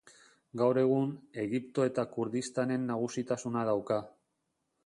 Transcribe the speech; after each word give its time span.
Gaur 0.61 0.79
egun, 0.83 1.11
Egipto 1.43 1.85
eta 1.89 2.07
Kurdistanen 2.15 2.91
nagusitasuna 2.93 3.67
dauka. 3.73 4.01